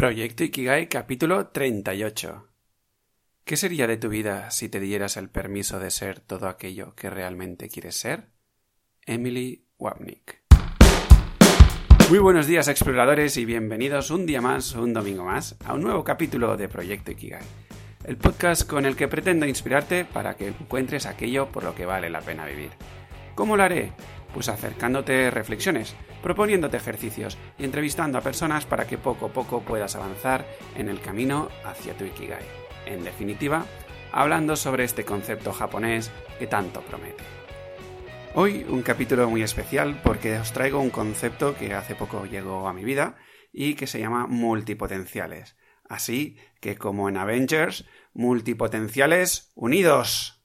[0.00, 2.48] Proyecto Ikigai capítulo 38.
[3.44, 7.10] ¿Qué sería de tu vida si te dieras el permiso de ser todo aquello que
[7.10, 8.30] realmente quieres ser?
[9.04, 10.40] Emily Wapnick.
[12.08, 16.02] Muy buenos días exploradores y bienvenidos un día más, un domingo más, a un nuevo
[16.02, 17.42] capítulo de Proyecto Ikigai,
[18.04, 22.08] el podcast con el que pretendo inspirarte para que encuentres aquello por lo que vale
[22.08, 22.70] la pena vivir.
[23.34, 23.92] ¿Cómo lo haré?
[24.34, 29.96] Pues acercándote reflexiones, proponiéndote ejercicios y entrevistando a personas para que poco a poco puedas
[29.96, 30.46] avanzar
[30.76, 32.44] en el camino hacia tu Ikigai.
[32.86, 33.66] En definitiva,
[34.12, 37.24] hablando sobre este concepto japonés que tanto promete.
[38.34, 42.72] Hoy un capítulo muy especial porque os traigo un concepto que hace poco llegó a
[42.72, 43.16] mi vida
[43.52, 45.56] y que se llama multipotenciales.
[45.88, 50.39] Así que como en Avengers, multipotenciales unidos.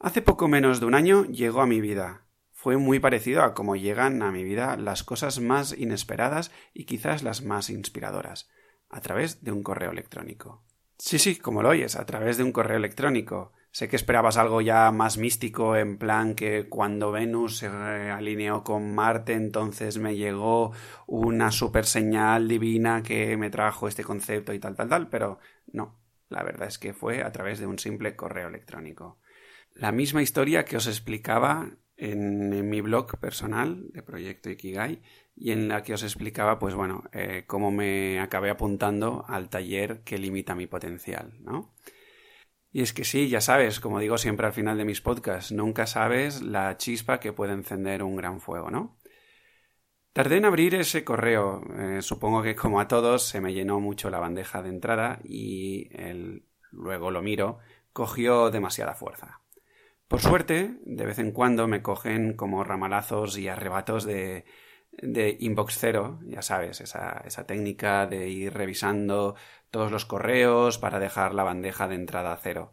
[0.00, 2.22] Hace poco menos de un año llegó a mi vida.
[2.52, 7.24] Fue muy parecido a cómo llegan a mi vida las cosas más inesperadas y quizás
[7.24, 8.48] las más inspiradoras,
[8.90, 10.62] a través de un correo electrónico.
[10.98, 13.52] Sí, sí, como lo oyes, a través de un correo electrónico.
[13.72, 18.94] Sé que esperabas algo ya más místico, en plan que cuando Venus se alineó con
[18.94, 20.70] Marte, entonces me llegó
[21.08, 25.40] una super señal divina que me trajo este concepto y tal, tal, tal, pero
[25.72, 25.98] no.
[26.28, 29.18] La verdad es que fue a través de un simple correo electrónico
[29.78, 35.02] la misma historia que os explicaba en, mi blog personal de Proyecto Ikigai
[35.36, 40.02] y en la que os explicaba, pues bueno, eh, cómo me acabé apuntando al taller
[40.02, 41.74] que limita mi potencial, ¿no?
[42.72, 45.86] Y es que sí, ya sabes, como digo siempre al final de mis podcasts, nunca
[45.86, 48.98] sabes la chispa que puede encender un gran fuego, ¿no?
[50.12, 51.62] Tardé en abrir ese correo.
[51.78, 55.88] Eh, supongo que como a todos se me llenó mucho la bandeja de entrada y
[56.72, 57.58] luego lo miro,
[57.92, 59.40] cogió demasiada fuerza.
[60.08, 64.46] Por suerte, de vez en cuando me cogen como ramalazos y arrebatos de,
[65.38, 69.36] inbox cero, ya sabes, esa, esa técnica de ir revisando
[69.70, 72.72] todos los correos para dejar la bandeja de entrada cero.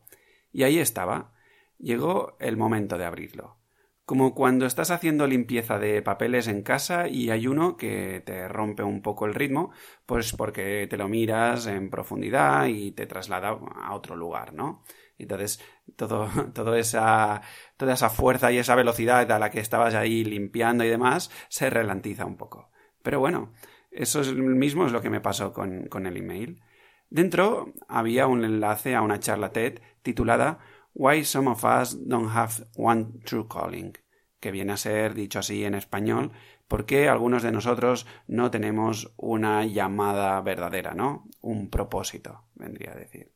[0.54, 1.34] Y ahí estaba.
[1.78, 3.58] Llegó el momento de abrirlo.
[4.06, 8.84] Como cuando estás haciendo limpieza de papeles en casa y hay uno que te rompe
[8.84, 9.72] un poco el ritmo,
[10.06, 14.84] pues porque te lo miras en profundidad y te traslada a otro lugar, ¿no?
[15.18, 15.60] Entonces,
[15.96, 17.42] todo, esa,
[17.78, 21.70] toda esa fuerza y esa velocidad a la que estabas ahí limpiando y demás se
[21.70, 22.70] ralentiza un poco.
[23.02, 23.54] Pero bueno,
[23.92, 26.62] eso es, mismo es lo que me pasó con, con el email.
[27.10, 30.60] Dentro había un enlace a una charla TED titulada
[30.94, 33.94] Why Some of Us Don't Have One True Calling,
[34.40, 36.32] que viene a ser, dicho así en español,
[36.68, 41.28] por qué algunos de nosotros no tenemos una llamada verdadera, ¿no?
[41.42, 43.35] Un propósito, vendría a decir.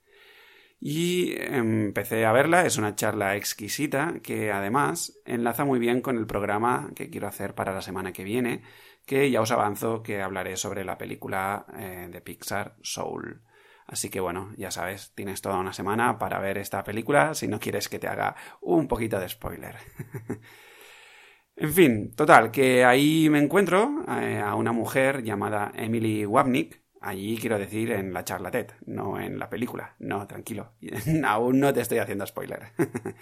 [0.81, 6.25] Y empecé a verla, es una charla exquisita que además enlaza muy bien con el
[6.25, 8.61] programa que quiero hacer para la semana que viene,
[9.05, 13.41] que ya os avanzo que hablaré sobre la película eh, de Pixar Soul.
[13.87, 17.59] Así que bueno, ya sabes, tienes toda una semana para ver esta película si no
[17.59, 19.75] quieres que te haga un poquito de spoiler.
[21.55, 27.37] en fin, total, que ahí me encuentro eh, a una mujer llamada Emily Wapnick, Allí
[27.37, 29.95] quiero decir en la charla TED, no en la película.
[29.99, 30.73] No, tranquilo.
[31.25, 32.73] Aún no te estoy haciendo spoiler.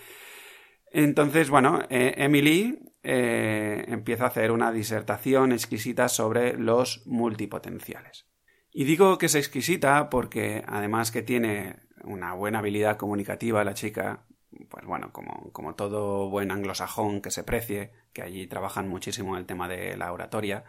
[0.92, 8.28] Entonces, bueno, eh, Emily eh, empieza a hacer una disertación exquisita sobre los multipotenciales.
[8.72, 14.26] Y digo que es exquisita porque además que tiene una buena habilidad comunicativa la chica,
[14.70, 19.46] pues bueno, como, como todo buen anglosajón que se precie, que allí trabajan muchísimo el
[19.46, 20.64] tema de la oratoria,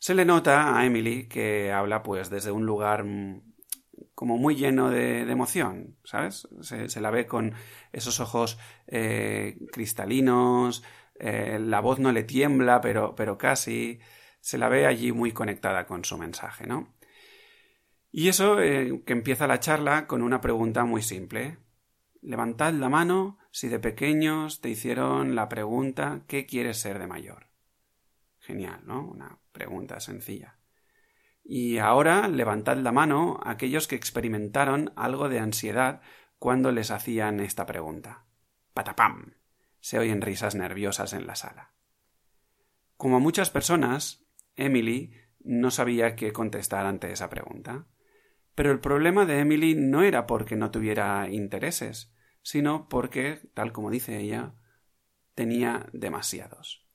[0.00, 3.42] se le nota a Emily que habla pues desde un lugar mm,
[4.14, 6.48] como muy lleno de, emoción, ¿sabes?
[6.62, 7.54] Se, la ve con
[7.92, 10.82] esos ojos eh, cristalinos,
[11.14, 14.00] eh, la voz no le tiembla, pero, pero casi,
[14.40, 16.94] se la ve allí muy conectada con su mensaje, ¿no?
[18.10, 21.58] Y eso eh, que empieza la charla con una pregunta muy simple.
[22.22, 27.49] Levantad la mano si de pequeños te hicieron la pregunta ¿qué quieres ser de mayor?
[28.40, 29.06] Genial, ¿no?
[29.06, 30.58] Una pregunta sencilla.
[31.44, 36.00] Y ahora levantad la mano aquellos que experimentaron algo de ansiedad
[36.38, 38.24] cuando les hacían esta pregunta.
[38.74, 39.34] ¡Patapam!
[39.80, 41.72] Se oyen risas nerviosas en la sala.
[42.96, 44.26] Como muchas personas,
[44.56, 47.86] Emily no sabía qué contestar ante esa pregunta.
[48.54, 52.12] Pero el problema de Emily no era porque no tuviera intereses,
[52.42, 54.54] sino porque, tal como dice ella,
[55.34, 56.86] tenía demasiados.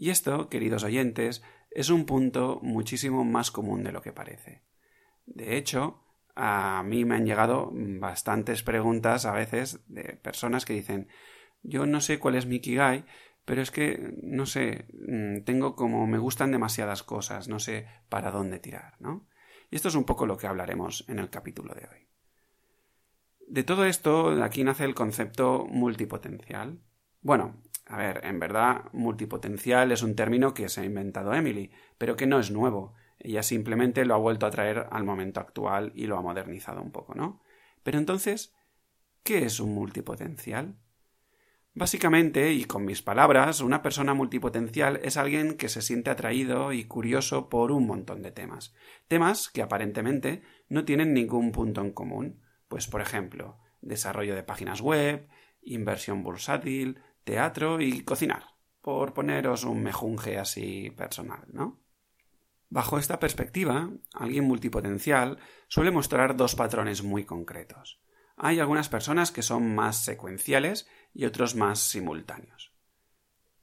[0.00, 4.62] Y esto, queridos oyentes, es un punto muchísimo más común de lo que parece.
[5.26, 6.02] De hecho,
[6.34, 11.08] a mí me han llegado bastantes preguntas a veces de personas que dicen
[11.62, 13.04] yo no sé cuál es mi Kigai,
[13.44, 18.30] pero es que, no sé, mm, tengo como me gustan demasiadas cosas, no sé para
[18.30, 19.28] dónde tirar, ¿no?
[19.70, 22.08] Y esto es un poco lo que hablaremos en el capítulo de hoy.
[23.46, 26.80] De todo esto, aquí nace el concepto multipotencial.
[27.20, 27.60] Bueno,
[27.90, 32.28] a ver, en verdad, multipotencial es un término que se ha inventado Emily, pero que
[32.28, 32.94] no es nuevo.
[33.18, 36.92] Ella simplemente lo ha vuelto a traer al momento actual y lo ha modernizado un
[36.92, 37.42] poco, ¿no?
[37.82, 38.54] Pero entonces,
[39.24, 40.76] ¿qué es un multipotencial?
[41.74, 46.84] Básicamente, y con mis palabras, una persona multipotencial es alguien que se siente atraído y
[46.84, 48.72] curioso por un montón de temas.
[49.08, 52.40] Temas que aparentemente no tienen ningún punto en común.
[52.68, 55.28] Pues, por ejemplo, desarrollo de páginas web,
[55.62, 58.44] inversión bursátil, teatro y cocinar,
[58.80, 61.80] por poneros un mejunje así personal, ¿no?
[62.68, 68.00] Bajo esta perspectiva, alguien multipotencial suele mostrar dos patrones muy concretos.
[68.36, 72.72] Hay algunas personas que son más secuenciales y otros más simultáneos.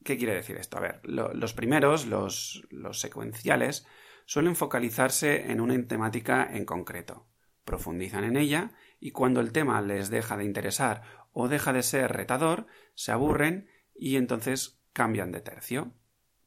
[0.04, 0.78] ¿Qué quiere decir esto?
[0.78, 3.88] A ver, los primeros, los, los secuenciales,
[4.26, 7.28] suelen focalizarse en una temática en concreto,
[7.64, 11.02] profundizan en ella y cuando el tema les deja de interesar
[11.32, 12.68] o deja de ser retador,
[12.98, 15.94] se aburren y entonces cambian de tercio.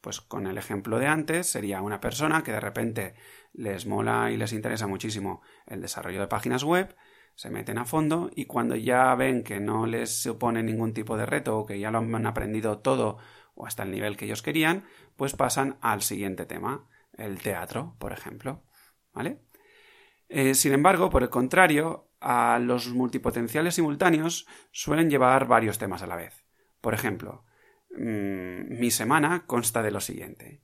[0.00, 3.14] Pues con el ejemplo de antes sería una persona que de repente
[3.52, 6.96] les mola y les interesa muchísimo el desarrollo de páginas web,
[7.36, 11.26] se meten a fondo y cuando ya ven que no les supone ningún tipo de
[11.26, 13.18] reto o que ya lo han aprendido todo
[13.54, 14.84] o hasta el nivel que ellos querían,
[15.16, 18.64] pues pasan al siguiente tema, el teatro, por ejemplo.
[19.12, 19.40] ¿Vale?
[20.28, 26.06] Eh, sin embargo, por el contrario, a los multipotenciales simultáneos suelen llevar varios temas a
[26.06, 26.39] la vez.
[26.80, 27.44] Por ejemplo,
[27.90, 30.62] Mm, mi semana consta de lo siguiente.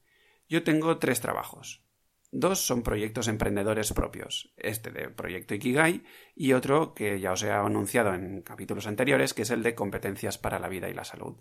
[0.49, 1.85] Yo tengo tres trabajos.
[2.31, 6.05] Dos son proyectos emprendedores propios, este de Proyecto Ikigai
[6.35, 10.39] y otro que ya os he anunciado en capítulos anteriores, que es el de competencias
[10.39, 11.37] para la vida y la salud.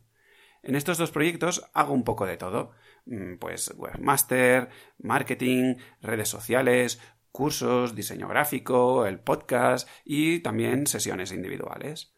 [0.63, 2.71] En estos dos proyectos hago un poco de todo,
[3.05, 6.99] mm, pues webmaster, marketing, redes sociales,
[7.31, 12.14] cursos, diseño gráfico, el podcast y también sesiones individuales.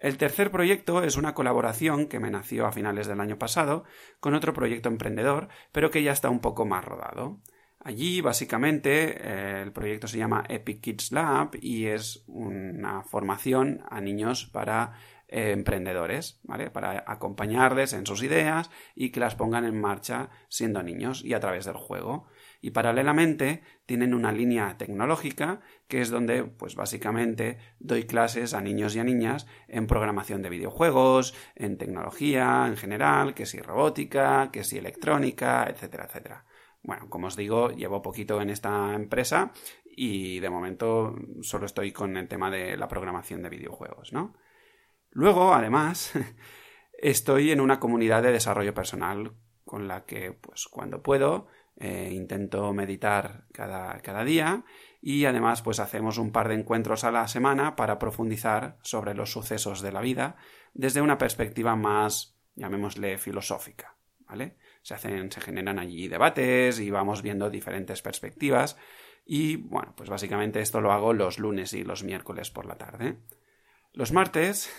[0.00, 3.84] El tercer proyecto es una colaboración que me nació a finales del año pasado
[4.20, 7.40] con otro proyecto emprendedor, pero que ya está un poco más rodado.
[7.80, 14.00] Allí, básicamente, eh, el proyecto se llama Epic Kids Lab y es una formación a
[14.00, 14.92] niños para
[15.26, 16.70] eh, emprendedores, ¿vale?
[16.70, 21.40] Para acompañarles en sus ideas y que las pongan en marcha siendo niños y a
[21.40, 22.26] través del juego
[22.60, 28.94] y paralelamente tienen una línea tecnológica que es donde pues básicamente doy clases a niños
[28.94, 34.64] y a niñas en programación de videojuegos, en tecnología en general, que si robótica, que
[34.64, 36.44] si electrónica, etcétera, etcétera.
[36.82, 39.52] Bueno, como os digo, llevo poquito en esta empresa
[39.84, 44.36] y de momento solo estoy con el tema de la programación de videojuegos, ¿no?
[45.10, 46.12] Luego, además,
[46.98, 49.32] estoy en una comunidad de desarrollo personal
[49.64, 54.64] con la que, pues cuando puedo, eh, intento meditar cada, cada, día
[55.00, 59.32] y además pues hacemos un par de encuentros a la semana para profundizar sobre los
[59.32, 60.36] sucesos de la vida
[60.74, 63.96] desde una perspectiva más, llamémosle, filosófica,
[64.26, 64.56] ¿vale?
[64.82, 68.76] Se hacen, se generan allí debates y vamos viendo diferentes perspectivas
[69.24, 73.18] y bueno, pues básicamente esto lo hago los lunes y los miércoles por la tarde.
[73.92, 74.70] Los martes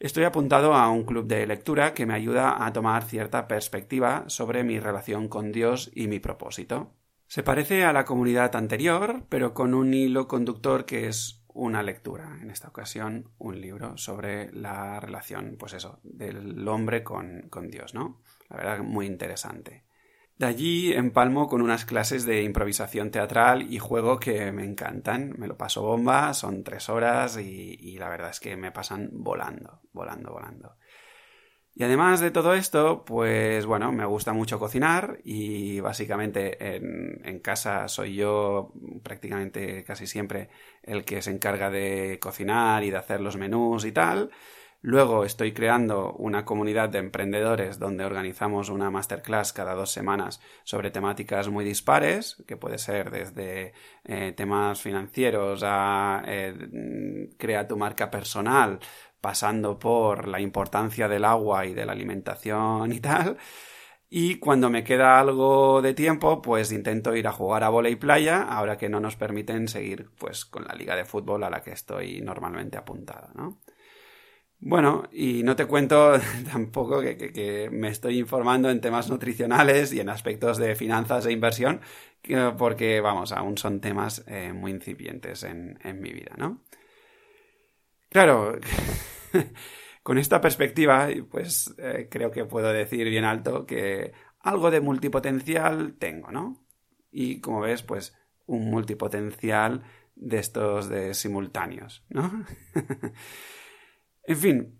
[0.00, 4.62] Estoy apuntado a un club de lectura que me ayuda a tomar cierta perspectiva sobre
[4.62, 6.94] mi relación con Dios y mi propósito.
[7.28, 12.38] Se parece a la comunidad anterior, pero con un hilo conductor que es una lectura,
[12.40, 17.92] en esta ocasión un libro sobre la relación, pues eso, del hombre con, con Dios,
[17.92, 18.22] ¿no?
[18.48, 19.84] La verdad, muy interesante.
[20.38, 25.34] De allí empalmo con unas clases de improvisación teatral y juego que me encantan.
[25.36, 29.80] Me lo paso bomba, son tres horas y, la verdad es que me pasan volando,
[29.92, 30.76] volando, volando.
[31.78, 37.86] Y además de todo esto, pues bueno, me gusta mucho cocinar y básicamente en, casa
[37.86, 38.72] soy yo
[39.04, 40.48] prácticamente casi siempre
[40.82, 44.32] el que se encarga de cocinar y de hacer los menús y tal.
[44.80, 50.92] Luego estoy creando una comunidad de emprendedores donde organizamos una masterclass cada dos semanas sobre
[50.92, 53.72] temáticas muy dispares, que puede ser desde
[54.04, 58.78] eh, temas financieros a eh, crea tu marca personal,
[59.20, 63.36] pasando por la importancia del agua y de la alimentación y tal.
[64.10, 68.42] Y cuando me queda algo de tiempo, pues intento ir a jugar a volei playa,
[68.42, 71.72] ahora que no nos permiten seguir pues con la liga de fútbol a la que
[71.72, 73.60] estoy normalmente apuntado, ¿no?
[74.60, 76.14] Bueno, y no te cuento
[76.52, 81.80] tampoco que, me estoy informando en temas nutricionales y en aspectos de finanzas e inversión,
[82.58, 86.62] porque, vamos, aún son temas eh, muy incipientes en, en mi vida, ¿no?
[88.08, 88.58] Claro,
[90.02, 95.96] Con esta perspectiva, pues eh, creo que puedo decir bien alto que algo de multipotencial
[95.98, 96.64] tengo, ¿no?
[97.10, 99.82] Y como ves, pues un multipotencial
[100.14, 102.46] de estos de simultáneos, ¿no?
[104.24, 104.78] en fin,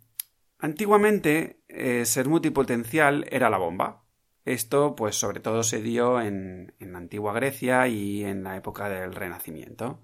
[0.58, 4.04] antiguamente eh, ser multipotencial era la bomba.
[4.46, 8.88] Esto, pues, sobre todo se dio en, en la antigua Grecia y en la época
[8.88, 10.02] del Renacimiento.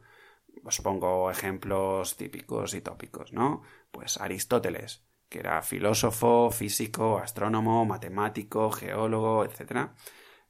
[0.65, 3.63] Os pongo ejemplos típicos y tópicos, ¿no?
[3.91, 9.91] Pues Aristóteles, que era filósofo, físico, astrónomo, matemático, geólogo, etc.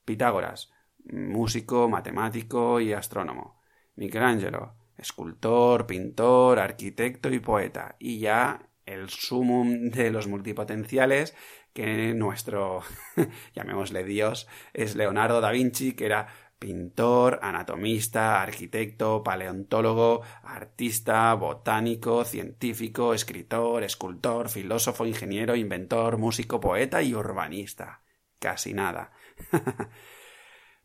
[0.04, 0.73] Pitágoras,
[1.04, 3.61] músico, matemático y astrónomo.
[3.97, 7.97] Michelangelo, escultor, pintor, arquitecto y poeta.
[7.99, 11.35] Y ya el sumum de los multipotenciales,
[11.73, 12.83] que nuestro,
[13.54, 23.14] llamémosle Dios, es Leonardo da Vinci, que era pintor, anatomista, arquitecto, paleontólogo, artista, botánico, científico,
[23.14, 28.02] escritor, escultor, filósofo, ingeniero, inventor, músico, poeta y urbanista.
[28.38, 29.12] Casi nada.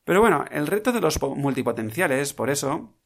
[0.04, 2.98] Pero bueno, el reto de los multipotenciales, por eso,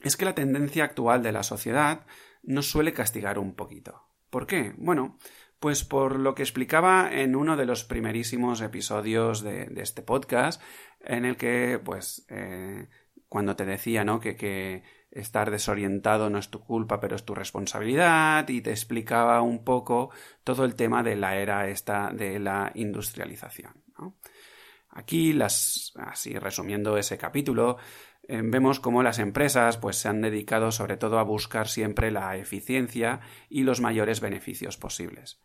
[0.00, 2.06] es que la tendencia actual de la sociedad
[2.42, 4.06] nos suele castigar un poquito.
[4.30, 4.74] ¿Por qué?
[4.76, 5.18] Bueno,
[5.60, 10.62] pues por lo que explicaba en uno de los primerísimos episodios de, este podcast,
[11.00, 12.88] en el que, pues, eh,
[13.28, 14.20] cuando te decía, ¿no?
[14.20, 14.82] Que, que,
[15.16, 20.10] estar desorientado no es tu culpa, pero es tu responsabilidad, y te explicaba un poco
[20.44, 23.82] todo el tema de la era esta de la industrialización.
[24.90, 27.78] Aquí, las, así resumiendo ese capítulo,
[28.28, 33.20] vemos cómo las empresas pues, se han dedicado sobre todo a buscar siempre la eficiencia
[33.48, 35.40] y los mayores beneficios posibles.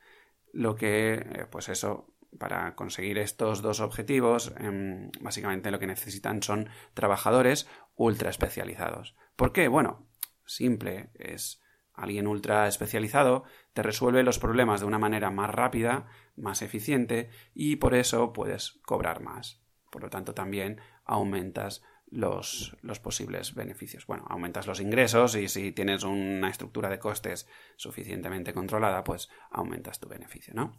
[0.54, 6.42] Lo que, eh, pues eso, para conseguir estos dos objetivos, em, básicamente lo que necesitan
[6.42, 9.16] son trabajadores ultra especializados.
[9.36, 9.68] ¿Por qué?
[9.68, 10.08] Bueno,
[10.46, 11.62] simple, es
[11.94, 17.76] alguien ultra especializado, te resuelve los problemas de una manera más rápida, más eficiente y
[17.78, 19.62] por eso puedes cobrar más.
[19.92, 24.06] Por lo tanto, también aumentas los, posibles beneficios.
[24.06, 30.00] Bueno, aumentas los ingresos y si tienes una estructura de costes suficientemente controlada, pues aumentas
[30.00, 30.74] tu beneficio, ¿no?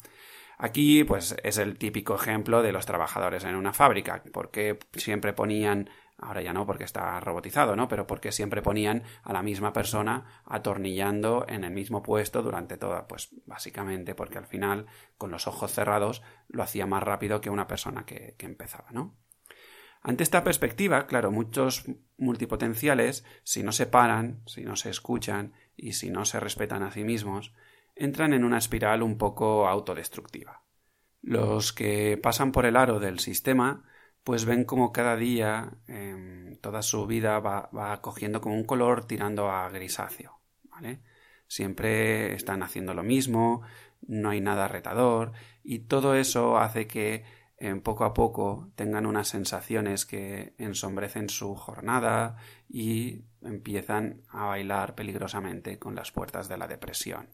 [0.59, 5.89] Aquí, pues, es el típico ejemplo de los trabajadores en una fábrica, porque siempre ponían
[6.19, 7.89] Ahora ya no, porque está robotizado, ¿no?
[7.89, 13.09] Pero porque siempre ponían a la misma persona atornillando en el mismo puesto durante toda,
[13.09, 14.87] pues básicamente porque al final,
[15.19, 19.17] con los ojos cerrados, lo hacía más rápido que una persona que, que empezaba, ¿no?
[20.03, 21.85] Ante esta perspectiva, claro, muchos
[22.19, 26.91] multipotenciales, si no se paran, si no se escuchan y si no se respetan a
[26.91, 27.55] sí mismos,
[27.95, 30.65] entran en una espiral un poco autodestructiva.
[31.21, 33.85] Los que pasan por el aro del sistema
[34.25, 39.05] pues ven como cada día em, toda su vida va, va, cogiendo como un color
[39.05, 41.01] tirando a grisáceo, ¿vale?
[41.49, 43.63] Siempre están haciendo lo mismo,
[44.07, 45.33] no hay nada retador
[45.65, 47.25] y todo eso hace que
[47.63, 52.37] em, poco a poco tengan unas sensaciones que ensombrecen su jornada
[52.69, 57.29] y empiezan a bailar peligrosamente con las puertas de la depresión.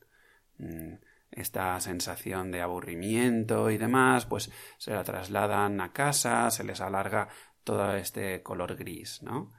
[0.59, 0.95] Mm,
[1.31, 7.29] esta sensación de aburrimiento y demás, pues se la trasladan a casa, se les alarga
[7.65, 9.53] todo este color gris, ¿no?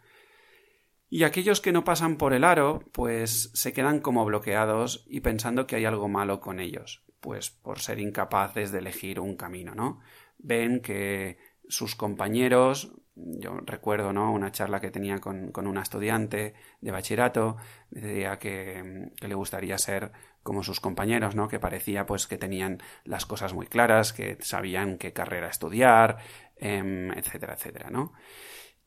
[1.10, 5.66] Y aquellos que no pasan por el aro, pues se quedan como bloqueados y pensando
[5.66, 10.02] que hay algo malo con ellos, pues por ser incapaces de elegir un camino, ¿no?
[10.40, 14.32] Ven que sus compañeros, yo recuerdo, ¿no?
[14.32, 17.58] Una charla que tenía con, con una estudiante de bachillerato,
[17.92, 21.48] decía que, le gustaría ser como sus compañeros, ¿no?
[21.48, 26.18] Que parecía pues que tenían las cosas muy claras, que sabían qué carrera estudiar,
[26.56, 28.14] em, etcétera, etcétera, ¿no?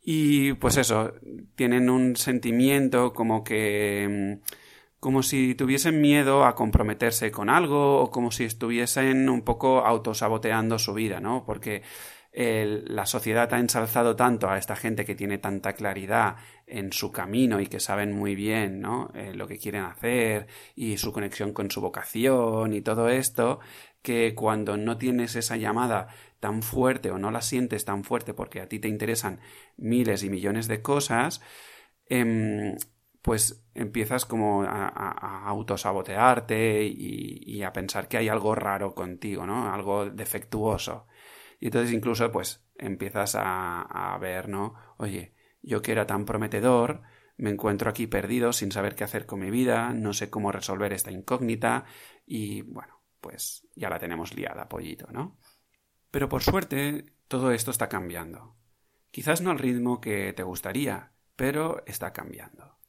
[0.03, 1.13] Y pues eso,
[1.55, 4.41] tienen un sentimiento como que em,
[5.03, 10.79] como si tuviesen miedo a comprometerse con algo o como si estuviesen un poco autosaboteando
[10.79, 11.45] su vida, ¿no?
[11.45, 11.83] Porque
[12.33, 16.37] la sociedad ha ensalzado tanto a esta gente que tiene tanta claridad
[16.69, 19.11] en su camino y que saben muy bien ¿no?
[19.17, 23.59] Eh, lo que quieren hacer y su conexión con su vocación y todo esto,
[24.03, 26.07] que cuando no tienes esa llamada
[26.39, 29.41] tan fuerte o no la sientes tan fuerte porque a ti te interesan
[29.77, 31.43] miles y millones de cosas,
[32.09, 32.77] em,
[33.23, 39.73] pues empiezas como a, autosabotearte y, y, a pensar que hay algo raro contigo, ¿no?
[39.73, 41.07] Algo defectuoso.
[41.61, 44.75] Y entonces incluso pues empiezas a, a ver, ¿no?
[44.99, 47.03] Oye, yo que era tan prometedor,
[47.37, 50.93] me encuentro aquí perdido sin saber qué hacer con mi vida, no sé cómo resolver
[50.93, 51.85] esta incógnita
[52.27, 55.39] y bueno, pues ya la tenemos liada, pollito, ¿no?
[56.11, 58.57] Pero por suerte todo esto está cambiando.
[59.11, 62.82] Quizás no al ritmo que te gustaría, pero está cambiando.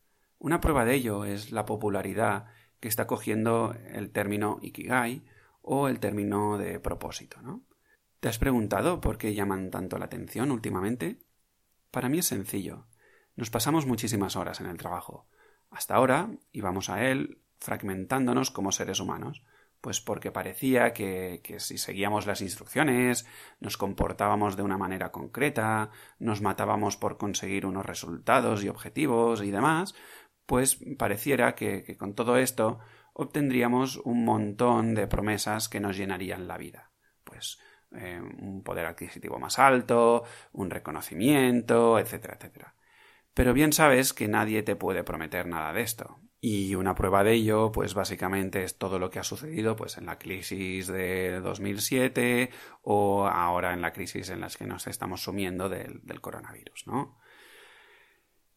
[0.44, 2.48] Una prueba de ello es la popularidad
[2.82, 5.24] que está cogiendo el término ikigai
[5.62, 7.64] o el término de propósito, ¿no?
[8.20, 11.22] ¿Te has preguntado por qué llaman tanto la atención últimamente?
[11.92, 12.88] Para mí es sencillo.
[13.38, 15.30] Nos pasamos muchísimas horas en el trabajo.
[15.72, 19.44] Hasta ahora íbamos a él fragmentándonos como seres humanos,
[19.80, 23.26] pues porque parecía que, que, si seguíamos las instrucciones,
[23.60, 29.52] nos comportábamos de una manera concreta, nos matábamos por conseguir unos resultados y objetivos y
[29.52, 29.94] demás,
[30.46, 32.80] pues pareciera que, con todo esto
[33.14, 36.92] obtendríamos un montón de promesas que nos llenarían la vida.
[37.24, 37.60] Pues
[37.96, 42.76] eh, un poder adquisitivo más alto, un reconocimiento, etcétera, etcétera.
[43.34, 46.20] Pero bien sabes que nadie te puede prometer nada de esto.
[46.40, 50.06] Y una prueba de ello, pues básicamente es todo lo que ha sucedido pues en
[50.06, 52.50] la crisis de 2007
[52.82, 57.18] o ahora en la crisis en la que nos estamos sumiendo del, del coronavirus, ¿no?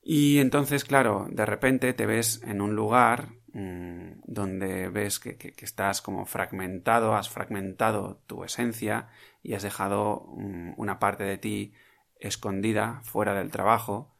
[0.08, 5.52] Y entonces, claro, de repente te ves en un lugar mmm, donde ves que, que,
[5.64, 9.08] estás como fragmentado, has fragmentado tu esencia
[9.42, 11.72] y has dejado mmm, una parte de ti
[12.20, 14.14] escondida fuera del trabajo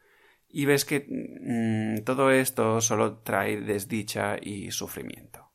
[0.48, 5.52] y ves que mmm, todo esto solo trae desdicha y sufrimiento.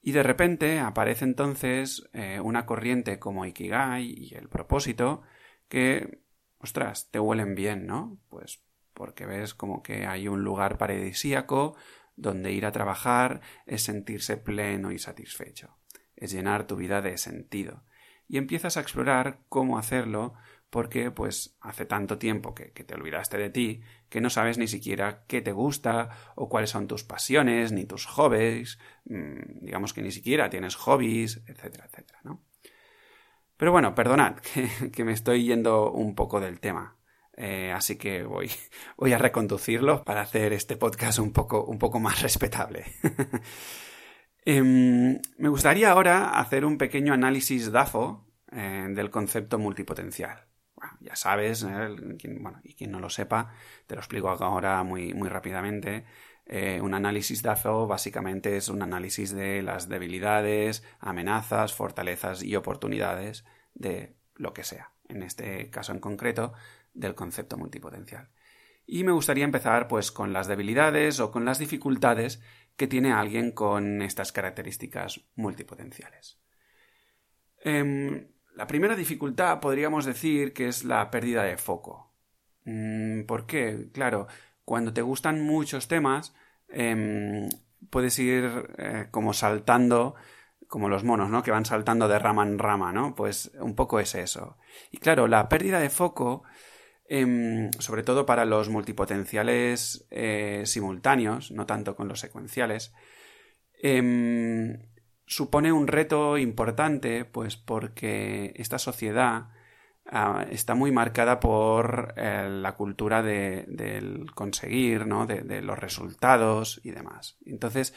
[0.00, 5.22] Y de repente aparece entonces eh, una corriente como Ikigai y el propósito
[5.68, 6.20] que,
[6.58, 8.20] ostras, te huelen bien, ¿no?
[8.28, 8.62] Pues
[8.94, 11.76] porque ves como que hay un lugar paradisíaco
[12.16, 15.76] donde ir a trabajar es sentirse pleno y satisfecho,
[16.16, 17.84] es llenar tu vida de sentido.
[18.28, 20.34] Y empiezas a explorar cómo hacerlo
[20.70, 24.66] porque pues hace tanto tiempo que, que, te olvidaste de ti que no sabes ni
[24.68, 30.00] siquiera qué te gusta o cuáles son tus pasiones ni tus hobbies, mmm, digamos que
[30.00, 32.42] ni siquiera tienes hobbies, etcétera, etcétera, ¿no?
[33.58, 36.96] Pero bueno, perdonad que, que me estoy yendo un poco del tema.
[37.36, 38.22] Eh, así que
[38.96, 42.84] voy, a reconducirlo para hacer este podcast un poco, más respetable.
[44.44, 50.46] eh, me gustaría ahora hacer un pequeño análisis DAFO eh, del concepto multipotencial.
[50.74, 53.54] Bueno, ya sabes, eh, quien, bueno, y quien no lo sepa,
[53.86, 56.04] te lo explico ahora muy, rápidamente.
[56.82, 64.16] Un análisis DAFO básicamente es un análisis de las debilidades, amenazas, fortalezas y oportunidades de
[64.34, 64.92] lo que sea.
[65.08, 66.52] En este caso en concreto,
[66.94, 68.28] del concepto multipotencial.
[68.86, 72.42] Y me gustaría empezar pues con las debilidades o con las dificultades
[72.76, 76.40] que tiene alguien con estas características multipotenciales.
[77.64, 82.12] Eh, la primera dificultad podríamos decir que es la pérdida de foco.
[82.64, 83.88] Mm, ¿Por qué?
[83.92, 84.26] Claro,
[84.64, 86.34] cuando te gustan muchos temas,
[86.68, 87.48] eh,
[87.90, 90.14] puedes ir eh, como saltando
[90.72, 91.42] como los monos, ¿no?
[91.42, 93.14] Que van saltando de rama en rama, ¿no?
[93.14, 94.56] Pues un poco es eso.
[94.90, 96.44] Y claro, la pérdida de foco
[97.14, 102.94] eh, sobre todo para los multipotenciales eh, simultáneos, no tanto con los secuenciales,
[103.82, 104.78] eh,
[105.26, 109.48] supone un reto importante, pues porque esta sociedad
[110.10, 115.26] uh, está muy marcada por eh, la cultura de, del conseguir, ¿no?
[115.26, 117.36] De, de, los resultados y demás.
[117.44, 117.94] Entonces,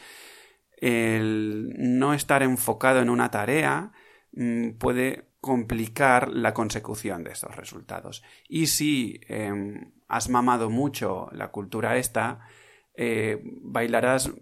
[0.76, 3.92] el no estar enfocado en una tarea
[4.32, 8.24] mm, puede complicar la consecución de estos resultados.
[8.48, 9.52] Y si eh,
[10.08, 12.40] has mamado mucho la cultura esta,
[12.96, 14.32] eh, bailarás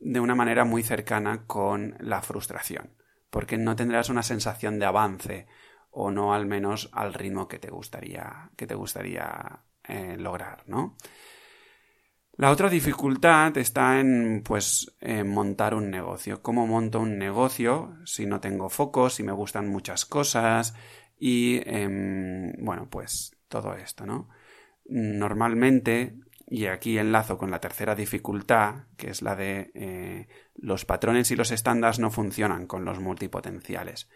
[0.00, 2.92] de una manera muy cercana con la frustración,
[3.30, 5.46] porque no tendrás una sensación de avance
[5.90, 10.98] o no al menos al ritmo que te gustaría que te gustaría eh, lograr, ¿no?
[12.38, 16.40] La otra dificultad está en, pues, en montar un negocio.
[16.40, 20.72] ¿Cómo monto un negocio si no tengo foco, si me gustan muchas cosas
[21.18, 24.28] y, eh, bueno, pues todo esto, ¿no?
[24.84, 26.14] Normalmente,
[26.46, 31.36] y aquí enlazo con la tercera dificultad, que es la de eh, los patrones y
[31.36, 34.08] los estándares no funcionan con los multipotenciales.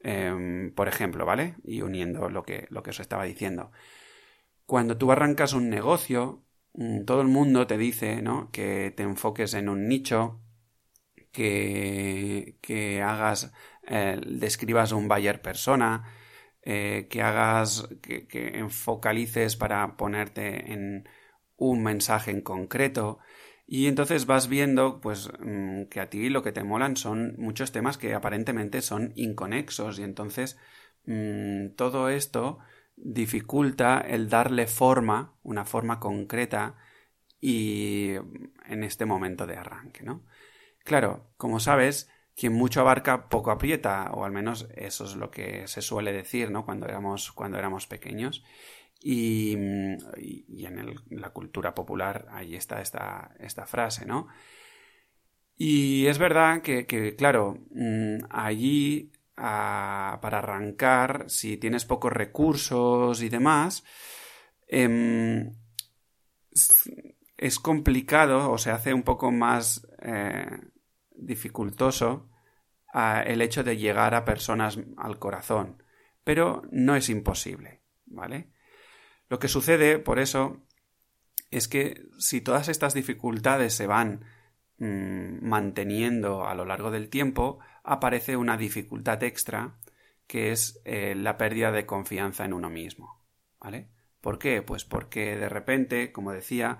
[0.00, 1.54] Eh, por ejemplo, ¿vale?
[1.62, 3.70] Y uniendo lo que, lo que os estaba diciendo.
[4.66, 6.42] Cuando tú arrancas un negocio,
[7.06, 8.50] todo el mundo te dice, ¿no?
[8.52, 10.40] Que te enfoques en un nicho,
[11.32, 13.52] que, que hagas,
[13.86, 16.04] eh, describas un buyer persona,
[16.62, 18.26] eh, que hagas, que,
[18.58, 21.08] enfocalices para ponerte en
[21.56, 23.18] un mensaje en concreto.
[23.66, 27.72] Y entonces vas viendo, pues, mm, que a ti lo que te molan son muchos
[27.72, 29.98] temas que aparentemente son inconexos.
[29.98, 30.58] Y entonces
[31.06, 32.58] mmm, todo esto
[33.02, 36.76] dificulta el darle forma, una forma concreta
[37.40, 38.12] y
[38.66, 40.24] en este momento de arranque, ¿no?
[40.84, 45.66] Claro, como sabes, quien mucho abarca poco aprieta, o al menos eso es lo que
[45.66, 46.64] se suele decir, ¿no?
[46.64, 48.44] Cuando éramos, cuando éramos pequeños.
[49.02, 49.56] Y,
[50.18, 54.28] y en la cultura popular ahí está esta, esta frase, ¿no?
[55.62, 56.86] Y es verdad que,
[57.18, 58.24] claro, mm,
[59.40, 63.84] para arrancar, si tienes pocos recursos y demás,
[64.68, 65.54] em,
[67.36, 70.46] es complicado o se hace un poco más eh,
[71.12, 72.28] dificultoso
[72.92, 75.82] el hecho de llegar a personas al corazón,
[76.24, 78.50] pero no es imposible, ¿vale?
[79.28, 80.66] Lo que sucede, por eso,
[81.52, 84.24] es que si todas estas dificultades se van
[84.78, 89.76] mm, manteniendo a lo largo del tiempo, aparece una dificultad extra
[90.26, 93.20] que es eh, la pérdida de confianza en uno mismo,
[93.60, 93.88] ¿vale?
[94.20, 94.62] ¿Por qué?
[94.62, 96.78] Pues porque de repente, como decía,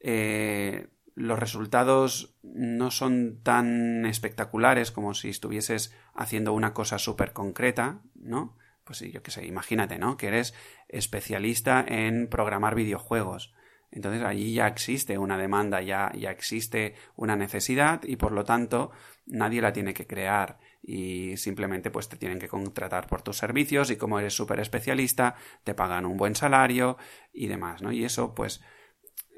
[0.00, 8.02] eh, los resultados no son tan espectaculares como si estuvieses haciendo una cosa súper concreta,
[8.14, 8.56] ¿no?
[8.84, 10.16] Pues yo qué sé, imagínate, ¿no?
[10.16, 10.54] Que eres
[10.88, 13.54] especialista en programar videojuegos.
[13.92, 18.92] Entonces allí ya existe una demanda, ya, ya existe una necesidad y por lo tanto
[19.26, 23.90] nadie la tiene que crear y simplemente pues te tienen que contratar por tus servicios
[23.90, 26.98] y como eres súper especialista te pagan un buen salario
[27.32, 27.90] y demás, ¿no?
[27.90, 28.62] Y eso pues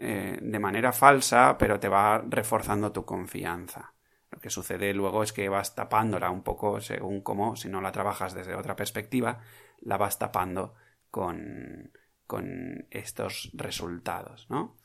[0.01, 3.95] eh, de manera falsa, pero te va reforzando tu confianza.
[4.31, 7.93] Lo que sucede luego es que vas tapándola un poco según cómo, si no la
[7.93, 9.41] trabajas desde otra perspectiva,
[9.81, 10.75] la vas tapando
[11.11, 11.93] con,
[12.27, 14.77] con estos resultados, ¿no?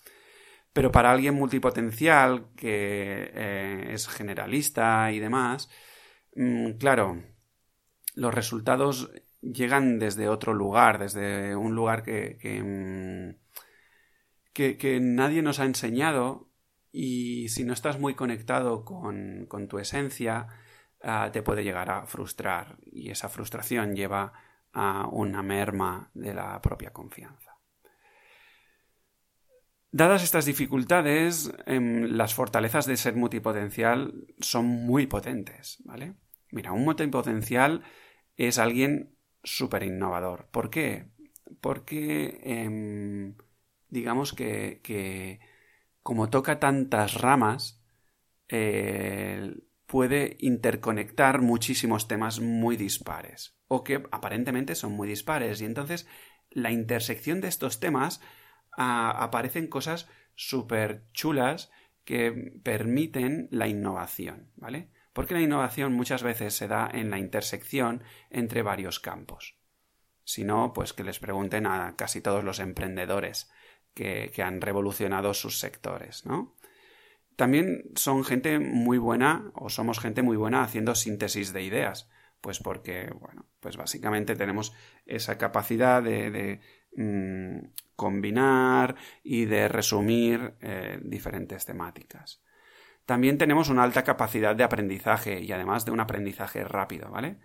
[0.73, 5.69] Pero para alguien multipotencial que eh, es generalista y demás,
[6.35, 7.23] mm, claro,
[8.15, 13.47] los resultados llegan desde otro lugar, desde un lugar que, que mm,
[14.77, 16.49] que, nadie nos ha enseñado
[16.91, 20.47] y si no estás muy conectado con, tu esencia,
[21.03, 24.33] ah, te puede llegar a frustrar y esa frustración lleva
[24.73, 27.57] a una merma de la propia confianza.
[29.91, 36.13] Dadas estas dificultades, em, las fortalezas de ser multipotencial son muy potentes, ¿vale?
[36.51, 37.83] Mira, un multipotencial
[38.35, 40.49] es alguien súper innovador.
[40.51, 41.07] ¿Por qué?
[41.61, 43.35] Porque em,
[43.89, 45.39] digamos que,
[46.03, 47.81] como toca tantas ramas,
[49.87, 56.07] puede interconectar muchísimos temas muy dispares, o que aparentemente son muy dispares, y entonces
[56.51, 58.21] la intersección de estos temas
[58.77, 61.71] ah, aparecen cosas súper chulas
[62.05, 62.31] que
[62.63, 64.91] permiten la innovación, ¿vale?
[65.13, 69.57] Porque la innovación muchas veces se da en la intersección entre varios campos.
[70.23, 73.49] Si no, pues que les pregunten a casi todos los emprendedores
[73.93, 76.55] que, han revolucionado sus sectores, ¿no?
[77.37, 82.09] También son gente muy buena, o somos gente muy buena haciendo síntesis de ideas,
[82.41, 84.73] pues porque, bueno, pues básicamente tenemos
[85.05, 86.59] esa capacidad de,
[86.95, 87.59] mm,
[87.95, 92.41] combinar y de resumir eh, diferentes temáticas.
[93.05, 97.37] También tenemos una alta capacidad de aprendizaje y además de un aprendizaje rápido, ¿vale?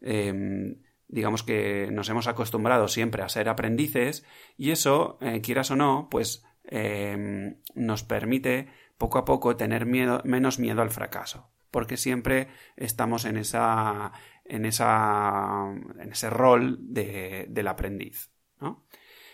[0.00, 4.24] Em, digamos que nos hemos acostumbrado siempre a ser aprendices
[4.56, 10.20] y eso, eh, quieras o no, pues em, nos permite poco a poco tener miedo,
[10.24, 14.12] menos miedo al fracaso, porque siempre estamos en esa,
[14.44, 18.30] en esa, en ese rol de, del aprendiz.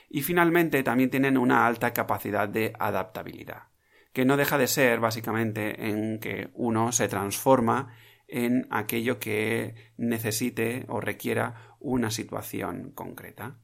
[0.08, 3.68] Y finalmente también tienen una alta capacidad de adaptabilidad,
[4.12, 7.94] que no deja de ser básicamente en que uno se transforma
[8.26, 13.58] en aquello que necesite o requiera una situación concreta.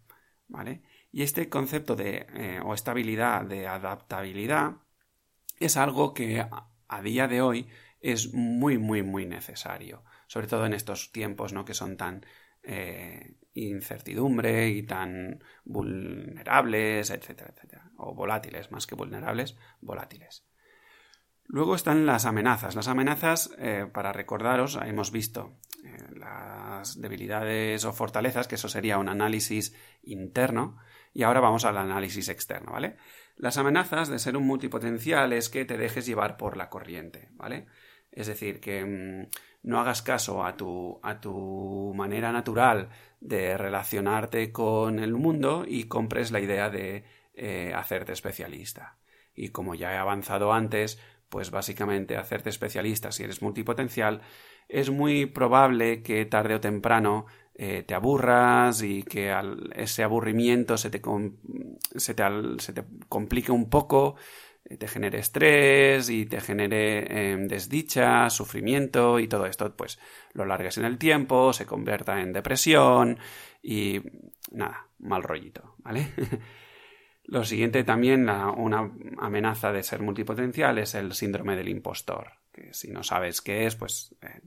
[0.48, 0.82] ¿Vale?
[1.10, 4.76] Y este concepto de eh, o estabilidad de adaptabilidad
[5.58, 7.68] es algo que a, día de hoy
[8.00, 10.04] es muy, muy, muy necesario.
[10.26, 11.64] Sobre todo en estos tiempos, ¿no?
[11.64, 12.24] Que son tan
[12.62, 17.90] eh, incertidumbre y tan vulnerables, etcétera, etcétera.
[17.96, 20.44] O volátiles, más que vulnerables, volátiles.
[21.48, 22.74] Luego están las amenazas.
[22.74, 28.98] Las amenazas, eh, para recordaros, hemos visto eh, las debilidades o fortalezas, que eso sería
[28.98, 30.78] un análisis interno,
[31.14, 32.96] y ahora vamos al análisis externo, ¿vale?
[33.36, 37.66] Las amenazas de ser un multipotencial es que te dejes llevar por la corriente, ¿vale?
[38.10, 39.28] Es decir, que mm,
[39.62, 42.88] no hagas caso a tu, a tu manera natural
[43.20, 48.96] de relacionarte con el mundo y compres la idea de eh, hacerte especialista.
[49.34, 54.22] Y como ya he avanzado antes, pues básicamente hacerte especialista si eres multipotencial,
[54.68, 57.26] es muy probable que tarde o temprano
[57.58, 59.34] eh, te aburras y que
[59.74, 61.00] ese aburrimiento se te,
[61.96, 64.16] se te, complique un poco,
[64.66, 69.98] eh, te genere estrés y te genere em, desdicha, sufrimiento y todo esto, pues
[70.34, 73.18] lo largues en el tiempo, se convierta en depresión
[73.62, 74.02] y
[74.52, 76.08] nada, mal rollito, ¿vale?
[77.28, 82.34] Lo siguiente también, una amenaza de ser multipotencial es el síndrome del impostor.
[82.52, 84.40] que si no sabes qué es, pues eh,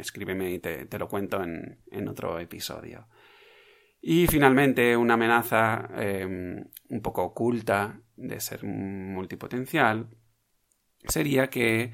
[0.00, 3.08] escríbeme y te, lo cuento en, otro episodio.
[4.00, 10.08] Y finalmente, una amenaza em, un poco oculta de ser multipotencial
[11.06, 11.92] sería que,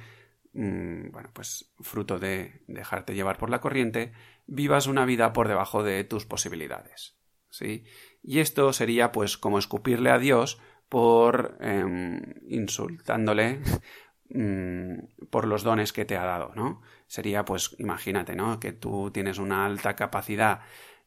[0.52, 4.12] mm, bueno, pues fruto de dejarte llevar por la corriente,
[4.46, 7.16] vivas una vida por debajo de tus posibilidades.
[7.50, 7.84] ¿Sí?
[8.22, 13.60] Y esto sería pues como escupirle a Dios por em, insultándole
[14.30, 16.82] mm, por los dones que te ha dado, ¿no?
[17.06, 18.58] Sería, pues, imagínate, ¿no?
[18.60, 20.60] Que tú tienes una alta capacidad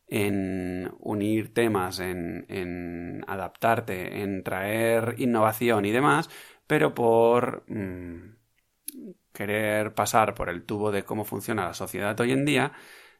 [0.07, 6.29] en unir temas, en, adaptarte, en traer innovación y demás,
[6.67, 8.35] pero por mm,
[9.33, 12.73] querer pasar por el tubo de cómo funciona la sociedad hoy en día,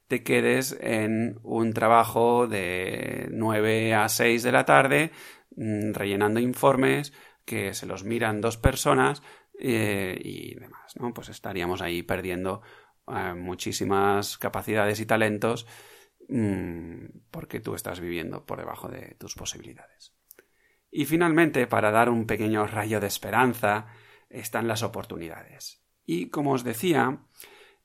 [0.08, 5.12] te quedes en un trabajo de 9 a 6 de la tarde
[5.56, 7.14] Mm, rellenando informes
[7.46, 9.22] que se los miran dos personas
[9.62, 11.14] eh, y demás, ¿no?
[11.14, 12.62] Pues estaríamos ahí perdiendo
[13.08, 15.68] eh, muchísimas capacidades y talentos
[16.30, 20.14] mm, porque tú estás viviendo por debajo de tus posibilidades.
[20.92, 23.88] Y finalmente, para dar un pequeño rayo de esperanza,
[24.30, 25.84] están las oportunidades.
[26.06, 27.26] Y como os decía,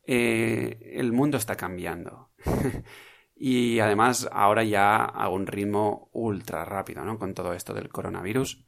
[0.07, 2.31] eh, el mundo está cambiando.
[3.37, 7.19] y además ahora ya a un ritmo ultra rápido, ¿no?
[7.19, 8.65] Con todo esto del coronavirus.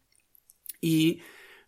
[0.80, 1.22] Y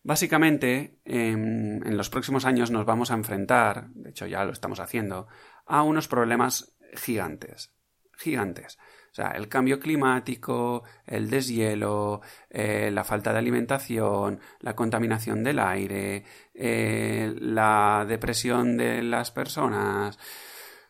[0.08, 5.28] básicamente en, los próximos años nos vamos a enfrentar, de hecho ya lo estamos haciendo,
[5.66, 7.74] a unos problemas gigantes,
[8.16, 8.78] gigantes.
[9.12, 15.58] O sea, el cambio climático, el deshielo, eh, la falta de alimentación, la contaminación del
[15.58, 20.18] aire, eh, la depresión de las personas,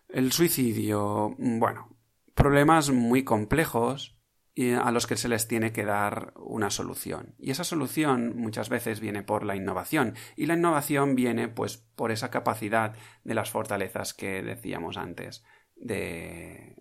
[0.09, 1.89] el suicidio, bueno,
[2.37, 4.18] problemas muy complejos
[4.81, 7.35] a los que se les tiene que dar una solución.
[7.39, 10.15] Y esa solución muchas veces viene por la innovación.
[10.37, 15.45] Y la innovación viene pues por esa capacidad de las fortalezas que decíamos antes
[15.77, 16.75] de,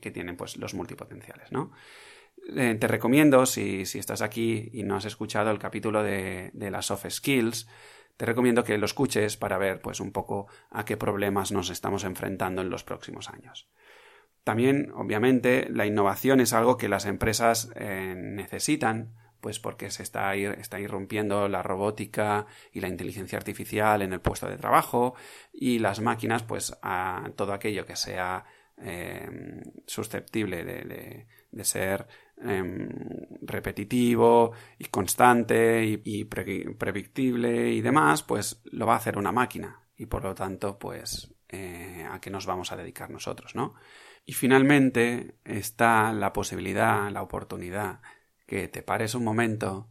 [0.00, 1.72] que tienen pues los multipotenciales, ¿no?
[2.56, 6.86] Eh, te recomiendo, si, estás aquí y no has escuchado el capítulo de, de las
[6.86, 7.68] soft skills,
[8.16, 12.04] te recomiendo que lo escuches para ver pues un poco a qué problemas nos estamos
[12.04, 13.68] enfrentando en los próximos años.
[14.44, 20.34] También, obviamente, la innovación es algo que las empresas eh, necesitan, pues porque se está,
[20.34, 25.14] está irrumpiendo la robótica y la inteligencia artificial en el puesto de trabajo
[25.52, 28.44] y las máquinas, pues a todo aquello que sea
[28.78, 32.06] em, susceptible de, ser
[32.40, 32.88] em,
[33.42, 40.06] repetitivo y constante y, predictible y demás, pues lo va a hacer una máquina y
[40.06, 43.74] por lo tanto, pues eh, a qué nos vamos a dedicar nosotros, ¿no?
[44.24, 48.00] Y finalmente está la posibilidad, la oportunidad,
[48.46, 49.90] que te pares un momento,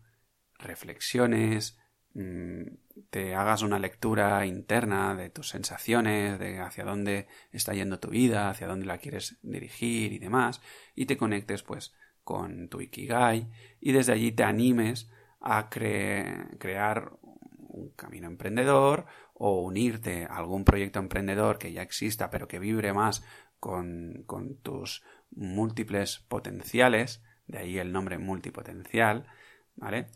[0.58, 1.78] reflexiones,
[2.14, 2.64] mm,
[3.10, 8.50] te hagas una lectura interna de tus sensaciones, de hacia dónde está yendo tu vida,
[8.50, 10.62] hacia dónde la quieres dirigir y demás,
[10.96, 17.14] y te conectes pues con tu Ikigai y desde allí te animes a crear
[17.58, 22.94] un camino emprendedor o unirte a algún proyecto emprendedor que ya exista pero que vibre
[22.94, 23.24] más
[23.62, 24.26] con,
[24.64, 29.28] tus múltiples potenciales, de ahí el nombre multipotencial,
[29.76, 30.08] ¿vale?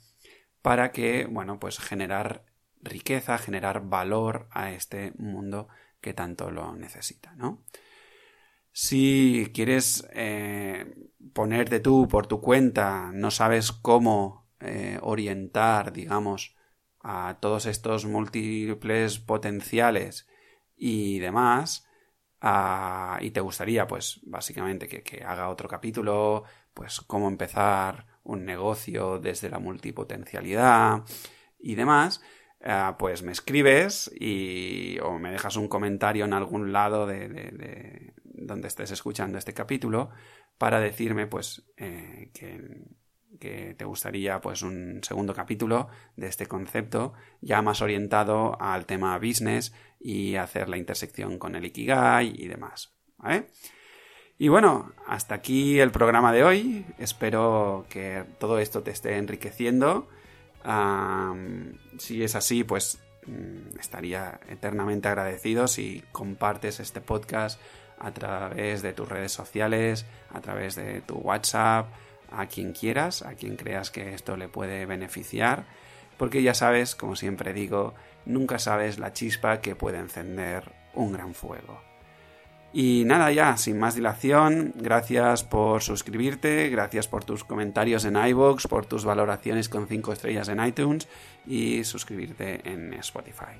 [0.62, 2.44] Para que, bueno, pues generar
[2.82, 5.70] riqueza, generar valor a este mundo
[6.02, 7.64] que tanto lo necesita, ¿no?
[8.72, 10.94] Si quieres eh,
[11.34, 16.56] ponerte tú por tu cuenta, no sabes cómo eh, orientar, digamos,
[17.00, 20.28] a todos estos múltiples potenciales
[20.76, 21.88] y demás,
[22.42, 26.44] Ah, y te gustaría, pues, básicamente que, haga otro capítulo,
[26.74, 31.04] pues, cómo empezar un negocio desde la multipotencialidad
[31.60, 32.22] y demás,
[32.64, 38.68] ah, pues me escribes y o me dejas un comentario en algún lado de, donde
[38.68, 40.10] estés escuchando este capítulo
[40.58, 42.86] para decirme, pues, eh, que
[43.40, 49.18] que te gustaría pues un segundo capítulo de este concepto ya más orientado al tema
[49.18, 49.74] business
[50.06, 52.94] y hacer la intersección con el Ikigai y demás.
[54.38, 56.86] Y bueno, hasta aquí el programa de hoy.
[57.00, 60.08] Espero que todo esto te esté enriqueciendo.
[61.98, 67.60] si es así, pues mm, estaría eternamente agradecido si compartes este podcast
[67.98, 71.88] a través de tus redes sociales, a través de tu WhatsApp,
[72.30, 75.66] a quien quieras, a quien creas que esto le puede beneficiar,
[76.18, 81.34] porque ya sabes, como siempre digo, nunca sabes la chispa que puede encender un gran
[81.34, 81.82] fuego.
[82.78, 88.68] Y nada ya, sin más dilación, gracias por suscribirte, gracias por tus comentarios en iVoox,
[88.68, 91.08] por tus valoraciones con 5 estrellas en iTunes
[91.46, 93.56] y suscribirte en Spotify.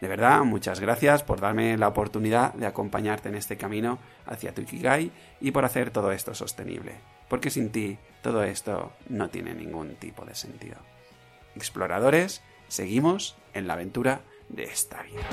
[0.00, 4.62] De verdad, muchas gracias por darme la oportunidad de acompañarte en este camino hacia tu
[4.62, 6.94] Ikigai y por hacer todo esto sostenible,
[7.28, 10.76] porque sin ti todo esto no tiene ningún tipo de sentido.
[11.56, 15.28] Exploradores, Seguimos en la aventura de esta vida.